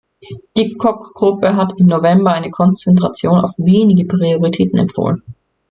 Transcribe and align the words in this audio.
Die 0.57 0.73
Kok-Gruppe 0.77 1.55
hat 1.55 1.79
im 1.79 1.85
November 1.85 2.31
eine 2.33 2.49
Konzentration 2.49 3.37
auf 3.39 3.51
wenige 3.59 4.05
Prioritäten 4.05 4.79
empfohlen. 4.79 5.21